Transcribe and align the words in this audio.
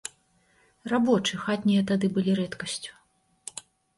Рабочы, 0.91 1.33
хатнія 1.43 1.81
тады 1.91 2.09
былі 2.15 2.31
рэдкасцю. 2.39 2.91